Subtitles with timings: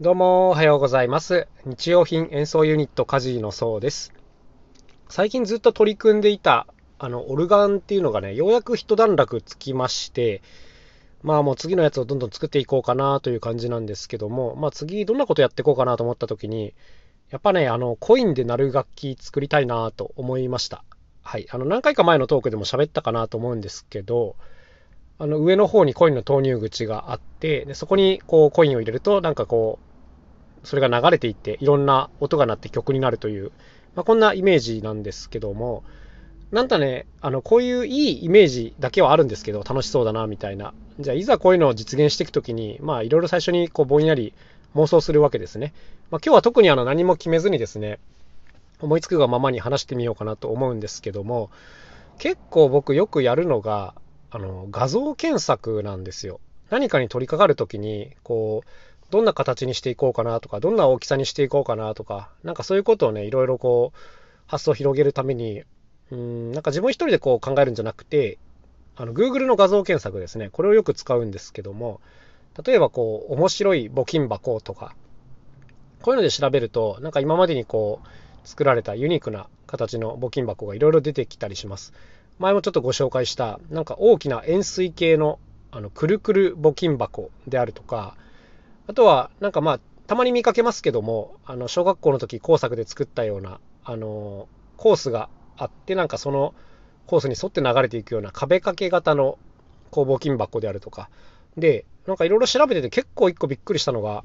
[0.00, 1.46] どうも、おはようございます。
[1.66, 4.12] 日用品演奏ユニットカジのそうです。
[5.08, 6.66] 最近ずっと取り組んでいた、
[6.98, 10.42] あの、オルガンっていうのがね、ようやく一段落つきまして、
[11.22, 16.74] まあもう次のやつをどんどん作っていこうかなという感じなんですけども、まあ次どんなことやっていこうかなと思った時に、
[17.30, 20.84] やっぱね、あの、コインで鳴る楽器作りたいなと思いました。
[21.22, 21.46] はい。
[21.52, 24.34] あの、何回か前のトークでも喋ったかなと思うんですけど、
[25.18, 29.78] あの上の方にコインの投入口があってでそこにこうコインを入れるとなんかこ
[30.62, 33.52] うそれが流れていっていろんな音が鳴って曲になるという、
[33.94, 35.84] まあ、こんなイメージなんですけども
[36.50, 40.72] なんかねあのこういういいイメージだけはあるんですけど楽しそうだなみたいな。
[41.00, 44.32] じゃあいざこういうのを実現していくときにまあいろいろ最初にこうぼんやり
[44.76, 45.72] 妄想するわけですね、
[46.10, 47.98] まあ、今日は特にあの何も決めずにですね
[48.80, 51.50] 思いつくがままに話してみようかなと思うんですけども
[52.18, 53.94] 結構僕よくやるのが
[54.34, 56.40] あの画像検索なんですよ。
[56.68, 58.68] 何かに取り掛かるときにこう
[59.12, 63.98] どんな形にしていこうかなとかどんな大きさにしていこうかなとかなんかそういうことをねいろいろこう
[64.48, 65.62] 発想を広げるために
[66.10, 68.38] うんなんか自分一人でこう考えるんじゃなくて
[68.96, 72.00] あの Google の画像検索ですねこれをよく使うんですけども
[72.66, 74.96] 例えばこう面白い募金箱とか
[76.02, 81.92] こういうので調べるとなんか今までにこう作られたユニークな形の募金箱がいろいろ出てきたりします。
[82.38, 85.38] 前もちょっとご紹介したなんか大きな円錐形の
[85.70, 88.16] あのくるくる募金箱であるとか
[88.86, 96.54] あとはなんかまあたまに見かけますけどもあの小学校の時工作で作ったようなあのコースがあってなんかその
[97.06, 99.38] コースに沿って流れていくような壁掛け型の
[99.90, 101.08] こう募金箱であるとか。
[101.56, 104.24] でなんかいろいろ調べてて結構一個びっくりしたのが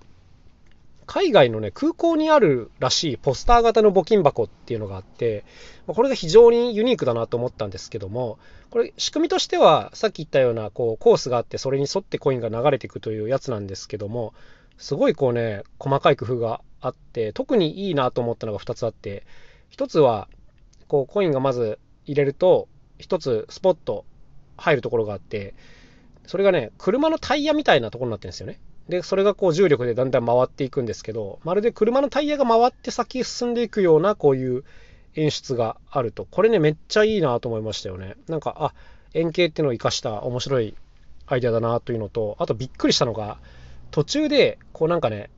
[1.10, 5.44] 海外のね、空港にあるらしいポスター型の募金箱っていうのがあって、
[5.88, 8.38] これが非常にユニークだなと思ったんですけども、
[8.70, 14.36] これ仕組みとしてはさっき言ったようなこうコースがあってそれに沿ってコインが流れていくというやつなんですけども、
[14.78, 19.26] すごいこうね、細かい工夫があって、特にいいなと思ったのが2つあって、
[19.72, 20.28] 1つは
[20.88, 22.68] こうコインがまず入れると、
[23.00, 24.06] 1つスポット
[24.58, 25.56] 入るところがあって、
[26.28, 28.60] それがね、車のタイヤみたいなところになってるんですよね。
[28.90, 34.64] で、それがこう重力でだんだん回っていくんですけど、まるで車のタイヤが回って先進んでいくようなこういう
[35.16, 38.16] 演出があると、これね、めっちゃいいなと思いましたよね。
[38.28, 38.74] なんか、あ、
[39.14, 40.76] 円形っていうのを生かした面白い
[41.28, 43.38] アイデアだなというのと、あとびっくりしたのが、
[43.92, 45.30] 途中で、こうなんかね、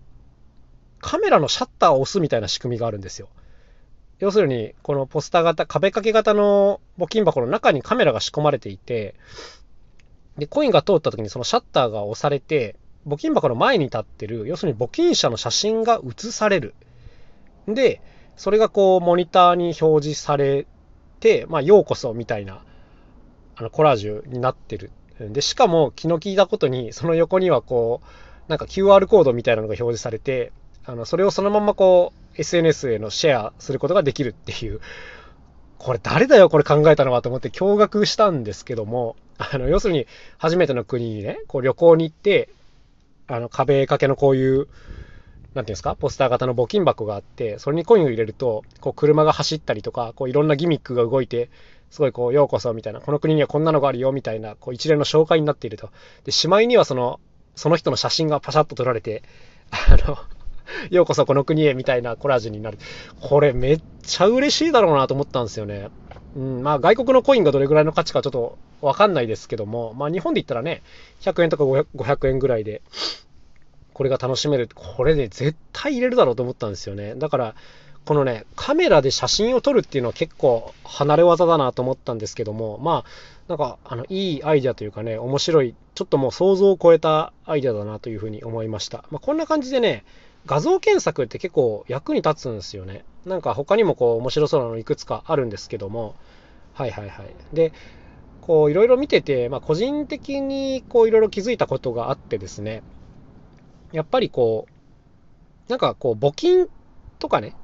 [0.99, 3.27] カメラのシャッターを押すみたいな仕組みがあるんですよ。
[4.19, 9.15] 要するに、このポスター型、壁掛け型の募金箱の中にカメラが仕込まれていて、
[10.37, 12.75] で、コインが通った時にそのシャッターが押されて、
[13.07, 16.75] 募金箱の前に立ってる、要するに募金者の写真が写される。
[17.67, 18.01] で、
[18.35, 20.65] それがこうモニターに表示され
[21.19, 22.63] て、まあ、ようこそみたいな
[23.55, 24.91] あのコラージュになってる。
[25.19, 30.51] で、しかも気の利いたことに、その横にはこう、なんか QR コードみたいなのが表示されて、
[30.83, 34.81] あのそれをそのままこう SNS へのシェアすることができるっていう、
[35.77, 40.07] これ誰だよこれ考えたのはと思って驚愕したんですけども、あの要するに
[40.37, 42.49] 初めての国にね、こう旅行に行って、
[43.31, 44.69] あの壁掛けのこういう、なんてい
[45.57, 51.49] うんですか、ポスター型の募金箱があって、それにコインを入れると、こう車が走ったりとか、こういろんなギミックが動いて、
[51.89, 55.89] すごいこう、ようこそみたいな、この国にはこんなのがあるよみたいな、こう一連の紹介になっていると。
[56.25, 57.19] で、しまいにはその、
[57.55, 59.23] その人の写真がパシャッと撮られて、
[59.71, 60.17] あの、
[60.89, 62.77] ようこそこの国へみたいなコラージュになる。
[63.19, 65.89] これめっちゃ嬉しいだろうなと思ったんですよね。
[66.35, 70.81] うん、まあ外国のコインがどれぐらいの価値かちょっとわかんないですけども、まあ日本で言ったらね、
[71.21, 72.81] 100円とか500円ぐらいで、
[73.93, 74.69] これが楽しめる。
[74.73, 77.15] これで、ね、絶対入れるだろうと思ったんですよね。
[77.15, 77.55] だから、
[78.05, 83.09] このね、カメラで写真を撮るっていうのは結構離れ技だなと思ったんですけども、まあ、
[83.47, 89.05] なんか、あの、いいアイデアというかね、面白い、ちょっともう想像を超えたアイデアだなというふうに思いました。
[89.11, 90.03] まあ、こんな感じでね、
[90.47, 93.03] 画像検索って結構役に立つんですよね。
[93.25, 96.15] なんか他にもこう面白そうなのいくつかあるんですけども、
[96.73, 97.35] はいはいはい。
[97.53, 97.73] で、
[98.41, 102.81] こういろいろ見てて、まあ、個人的にこういろいろ気づいたことがあってですね、
[103.91, 106.67] やっぱりこう、なんかこう募金
[107.19, 107.55] とかね、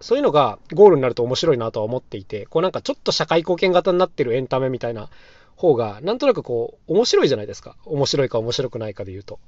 [0.00, 5.08] そういうのがゴールになると面白いなとは思っていて、こうなんかちょっと社会貢献型になってるエンタメみたいな
[5.56, 7.76] 方が、なんとなくこう面白いじゃないですか。
[7.84, 9.38] 面白いか面白くないかで言うと。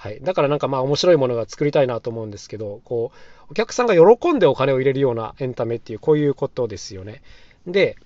[0.00, 0.20] はい。
[0.22, 7.20] だからなんかまあ面白いものが作りたいなと思うんですけど、こう、お客さんが喜んでお金を入れるようなエンタメっていう、こういうことですよね。
[7.66, 7.96] で、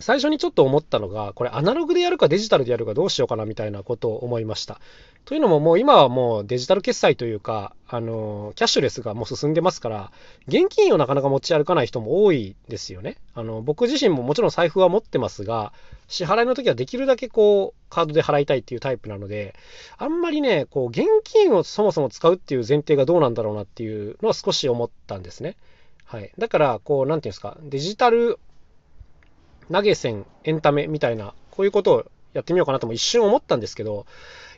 [0.00, 4.80] 最初にちょっと思ったのが、これアナログでやるかデジタルでやるかどうしようかなみたいなことを思いました。
[5.24, 10.12] というのももう今はもうデジタル決済というか、あの、キャッシュレスがもう進んでますから、
[10.46, 13.16] 現金をなかなか持ち歩かない人も多いですよね。
[13.34, 15.72] あの、僕自身ももちろん財布は持ってますが、
[16.06, 19.54] 支払いの時はできるだけこう、カードで払いたいっていうタイプなので、
[19.98, 25.56] あんまりね、こう、現金をそもそも使うっていう前提がどうなんだろうなっていうのは少し思ったんですね。
[26.06, 26.32] はい。
[26.38, 28.38] だから、こう、なんていうんですか、デジタル
[29.72, 34.06] 投げ銭、エンタメみたいな、こういうことをやってみようかなとも一瞬思ったんですけど、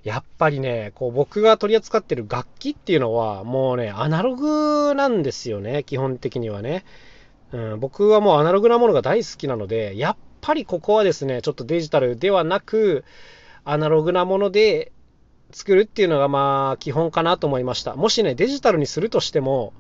[0.03, 6.85] やっぱりね、こう僕が取り扱ってる楽器っていうのはもうね、アナログなんですよね、基本的にはね。
[7.53, 13.05] うん、僕はもうアナログなものが大好きなので、やっぱりここはですね、ちょっとデジタルではなく、
[13.65, 14.93] アナログなもので
[15.53, 17.95] 作るっていうのがまあ基本かなと思いました。
[17.95, 19.73] もしね、デジタルにするとしても、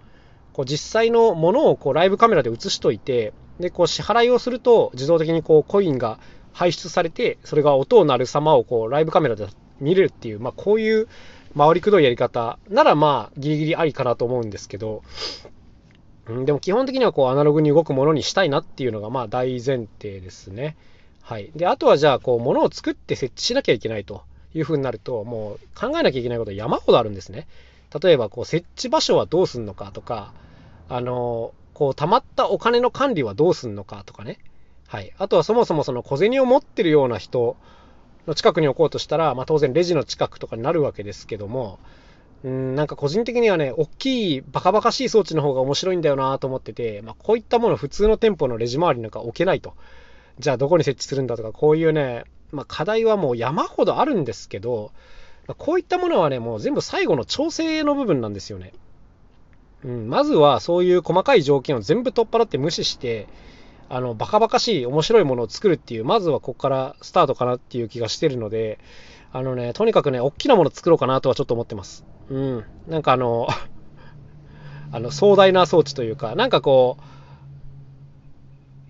[0.52, 6.18] こう実際のものをこうライブカメラで映しといて、で、こう支払いをすると自動的にこうコインが
[6.52, 9.46] 排出されて、それが音を鳴る様をこうライブカメラで
[9.80, 11.08] 見れるっていう、まあ、こういう
[11.56, 15.02] 回りくどいやり方ならまあギリギリありかなと思うんですけど、
[16.26, 20.76] でも基本的にはこうアナログに動くものにしたいなっていうのがまあ大前提ですね。
[21.22, 21.50] はい。
[21.56, 24.22] で、あとはじゃあこう物を作って設置しなきゃいけないと
[24.54, 27.46] いうふうになると、もう考えなきゃいけないことは山ほどあるんですね。
[27.98, 30.32] 例えばこう設置場所はどうすんのかとか、
[30.88, 34.38] あの、こう溜まったお金の管理はどうすんのかとかね。
[34.86, 35.12] はい。
[35.18, 37.56] あとはそもそもその小銭を持ってるような人
[38.26, 41.78] の近くに置こうとしたら、まあ、当然レジの近くとかになるわけですけども、
[42.42, 49.74] うん、なんか個人的にはね、大きいバカバカしい装置の方が面白いんだよなと思ってて、まあ、こういったもの普通の店舗のレジ周りなんか置けないと。
[50.38, 54.90] じゃあどこに設置するんだとか、こういうね、まあ、課題はもう山ほどあるんですけど、
[55.54, 58.72] こういったものはね、もう全部最後の調整の部分なんですよね。
[59.84, 63.26] うん、まずはそういう細かい条件を全部取っ払って無視して、
[63.88, 68.78] あの、バカバカしい面白いものを作るっていう、まずはここからスタートかなっていう気がしてるので、
[69.32, 72.04] あのね、とにかくね、大きなもの作ろうかなとはちょっと思ってます。
[72.28, 72.64] うん。
[72.88, 73.48] なんかあの、
[74.92, 76.98] あの、壮大な装置というか、なんかこ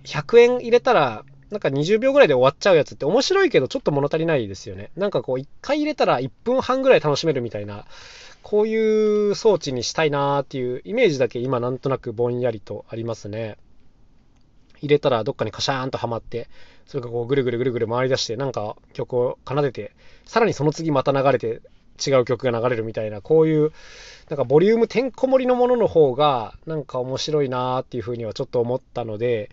[0.04, 4.91] う、100円入れたら、なんか20秒ぐらいで終わっちゃうやつって面白いけどちょっと物足りないですよね。
[4.97, 7.87] なんかこう1回入れたら1分半ぐらい楽しめるみたいな、
[8.43, 13.56] こういう装置にしたいなーっていうイメージだけ今なんとなくぼんやりとありますね。
[14.81, 16.49] 入れたらどっかにカシャーンとはまって、
[16.87, 19.93] それがこうぐるぐるぐるぐる回り出して、なんか曲を奏でて、
[20.25, 21.61] さらにその次また流れて
[22.05, 23.73] 違う曲が流れるみたいな、こういう、
[24.31, 29.50] なんかボリュームてんこ盛りのものの方が、なんか面白いなーっていうふうにはちょっと思ったので、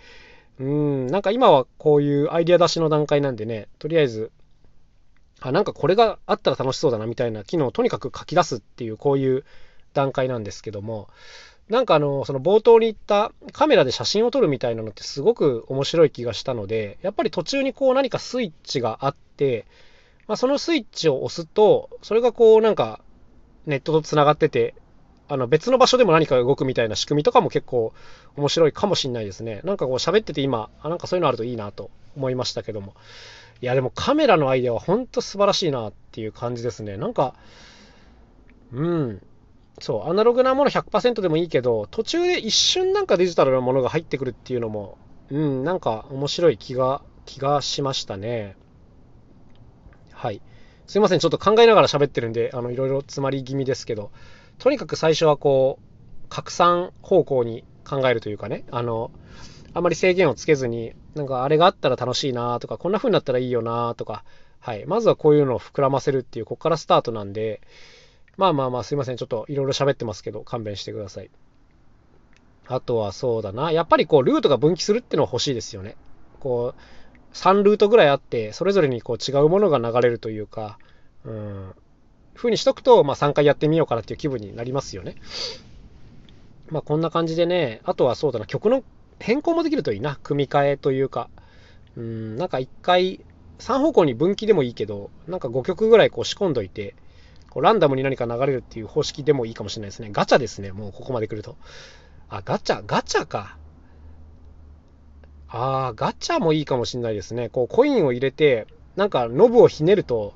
[0.59, 4.31] うん、なんか今はこういうアイデア出しの段階なんでね、とりあえず、
[5.39, 9.45] あ、なんかこれがあったら楽しそうだなみたいな機能をとにかく書き出すっていう、こういう
[9.93, 11.09] 段階なんですけども、
[11.69, 19.65] なんかあの、その冒頭に言ったカメラで写真を撮るみたいなのってすごく面白い気がしたので、やっぱり途中にこう何かスイッチがあって、
[20.27, 23.01] まあ、そのスイッチを押すと、それがこうなんか
[23.65, 24.75] ネットと繋がってて、
[25.29, 27.93] あの別の場所でも何か動くみたいな仕組みとかも結構
[28.35, 29.61] 面白いかもしんないですね。
[29.63, 32.93] なんかこう喋ってて今、あなんかそういうのあるといいなと思いましたけども。
[33.61, 36.97] いやでもカメラのアイデアは本当素晴らしいなっていう感じですね。
[36.97, 37.33] なんか、
[38.71, 39.21] うん。
[39.79, 44.97] そう、アナログなもの100%でもいいけど、途中で一瞬なんかデジタルなものが入ってくるっていうのも、
[45.29, 48.55] うん、なんか面白い気が、気がしましたね。
[50.11, 50.41] はい。
[50.87, 54.11] すいません、ちょっと考えながら喋ってるんで、あの、いろいろ詰まり気味ですけど、
[54.59, 59.11] とにかく最初はこう、拡散方向に考えるというかね、あの、
[59.73, 64.23] あまり制限をつけずに、なんかあれがあったら楽しいなとか、こんな風になったらいいよなとか、
[64.59, 64.85] はい。
[64.85, 67.61] まずはこういうのを膨らませるっていう、ここからスタートなんで、
[68.37, 69.17] まあまあまあ、すいません。
[69.17, 71.29] ちょっといろいろ喋ってますけど、勘弁してください。
[72.67, 73.71] あとはそうだな。
[73.71, 75.95] やっぱりこう、ルートが分岐するってのは欲しいですよね。
[76.39, 80.79] こう、3ルートぐらいあって、それぞれにこう違うものが流れるというか、
[81.23, 81.73] うん、
[82.37, 85.15] 風にしとくと、まあ3回やってみようかなっていう気分になりますよね。
[86.69, 88.83] まあこんな感じでね、あとはそうだな、曲の
[89.19, 90.17] 変更もできるといいな。
[90.23, 91.29] 組み替えというか、
[91.97, 93.21] うん、なんか1回、
[93.59, 96.95] 3方向に分岐でもいいけど、なんか5曲ぐらいこう仕込んどいて、
[97.49, 100.09] こうランダムに何か流れるっていう方式でもいいかもしれないですね。
[100.11, 101.55] ガチャですね、もうここまで来ると。
[102.29, 103.57] あ、ガチャ、ガチャか。
[105.49, 107.49] ああ、ガチャもいいかもしれないですね。
[107.49, 110.33] こうコインを入れて、なんかノブをひねると、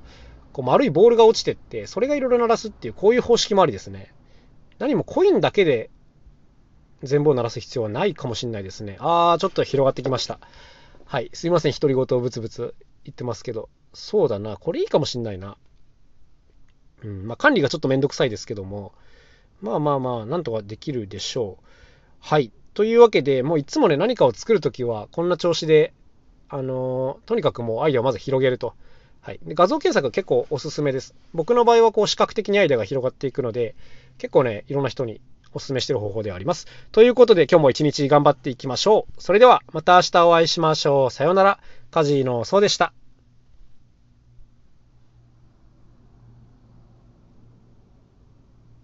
[0.51, 4.13] こう丸いボールが落ちてって、それがいろいろ鳴らすっていう、こういう方式もありですね。
[4.79, 5.89] 何もコインだけで
[7.03, 8.97] 全部を鳴らす必要はないかもしれないですね。
[8.99, 10.39] ああ、ちょっと広がってきました。
[11.05, 11.29] はい。
[11.33, 11.73] すいません。
[11.73, 13.69] 独り言をブツブツ言ってますけど。
[13.93, 14.57] そうだな。
[14.57, 15.57] これいいかもしんないな。
[17.03, 18.93] うん、まあ、管理がちょっとめんどくさいですけども、
[19.61, 21.65] まあまあまあ、なんとかできるでしょう。
[22.19, 22.51] はい。
[22.73, 25.93] というわけで、もういつもね、何かを作るときは、こんな調子で、
[26.49, 28.75] あのー、とにかくもうアイデアをまず広げると。
[29.21, 31.13] はい、で画像検索結構おすすめです。
[31.33, 33.75] 僕の場合はこう視覚的にアイデアが広がっていくので、
[34.17, 35.21] 結構ね、いろんな人に
[35.53, 36.67] お勧めしてる方法ではあります。
[36.91, 39.21] ということで今日も一日頑張っていきましょう。
[39.21, 41.11] それではまた明日お会いしましょう。
[41.11, 41.59] さようなら。
[41.91, 42.93] カジーのそうでした。